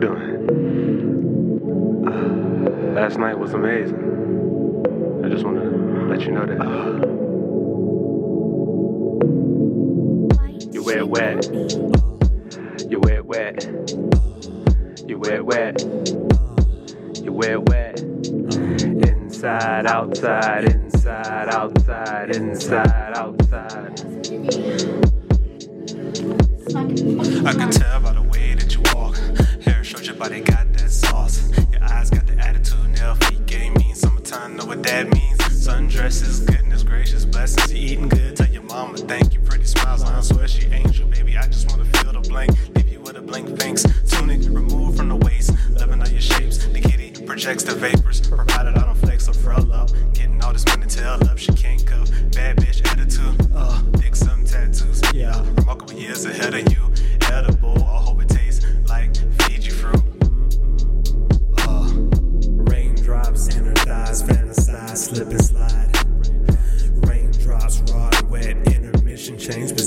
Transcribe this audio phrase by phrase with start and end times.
[0.00, 0.46] doing?
[2.94, 3.98] Last night was amazing.
[5.24, 5.64] I just want to
[6.08, 6.58] let you know that.
[10.72, 11.44] You wet, wet.
[12.90, 13.66] You wet, wet.
[15.06, 15.82] You wet, wet.
[17.22, 18.00] You wet, wet.
[18.00, 24.00] Inside, outside, inside, outside, inside, outside.
[27.46, 28.19] I can tell by the
[36.10, 37.72] Sundresses, goodness gracious, blessings.
[37.72, 39.38] You eating good, tell your mama thank you.
[39.40, 41.36] Pretty smiles, I swear she angel, baby.
[41.36, 42.50] I just wanna feel the blank.
[42.74, 43.84] Leave you with a blank thanks.
[44.10, 46.66] Tunic removed from the waist, loving all your shapes.
[46.66, 49.90] The kitty projects the vapors, provided I don't flex or frill up.
[50.12, 52.04] Getting all this money, tell up, she can't go.
[52.32, 55.40] Bad bitch attitude, uh, dick some tattoos, yeah.
[55.58, 56.90] Remarkable years ahead of you.
[57.30, 60.02] Edible, I hope it tastes like Fiji fruit.
[61.58, 61.88] Uh,
[62.66, 65.89] raindrops in her thighs, fantasize, slip and slide.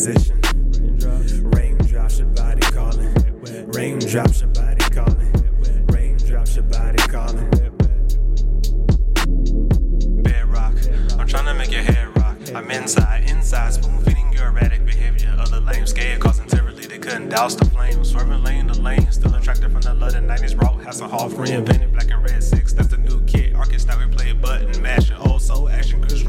[0.04, 0.42] Position.
[1.52, 3.14] Raindrops, your body calling.
[3.72, 5.32] Raindrops, your body calling.
[5.88, 7.50] Raindrops, your body calling.
[10.24, 10.76] Bedrock,
[11.18, 12.36] I'm trying to make your hair rock.
[12.54, 15.36] I'm inside, inside, spoon feeding your erratic behavior.
[15.40, 18.04] Other lame scared, causing terribly they couldn't douse the flame.
[18.04, 20.82] Swerving lane to lane, still attracted from the love the 90s route.
[20.82, 22.74] Hasselhoff reinvented black and red six.
[22.74, 23.14] That's the new.
[23.56, 25.16] Arcus now we play button mashing.
[25.18, 26.23] Old oh, soul action, Chris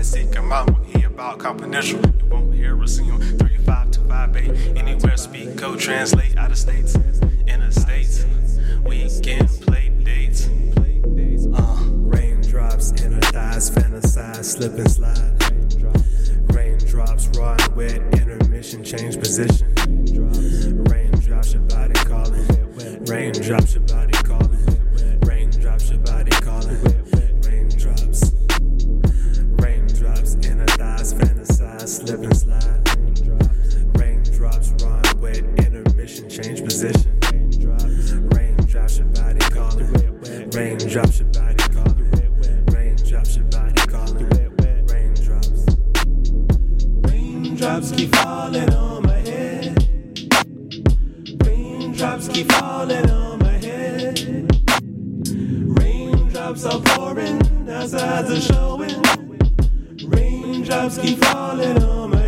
[0.00, 0.70] to seek him out.
[0.86, 2.00] He about confidential.
[2.00, 3.20] You won't hear see him.
[3.20, 4.76] 35258.
[4.78, 6.94] Anywhere speak, go translate out of states.
[7.46, 8.24] In the states,
[8.82, 10.48] we can play dates.
[11.52, 15.36] Uh, raindrops in her thighs, fantasize, slip and slide.
[16.54, 19.74] Raindrops, raw and wet, intermission, change position.
[20.84, 23.04] Raindrops, your body calling.
[23.04, 24.09] Raindrops, your body
[36.10, 37.20] intermission, change position.
[38.34, 39.92] Raindrops, your body calling.
[40.50, 42.64] Raindrops, your body calling.
[42.66, 44.28] Raindrops, your body calling.
[44.88, 45.66] Raindrops.
[47.10, 49.76] Raindrops keep falling on my head.
[51.44, 54.20] Raindrops keep falling on my head.
[55.78, 59.02] Raindrops are pouring, outsides are showing.
[60.08, 62.19] Raindrops keep falling on my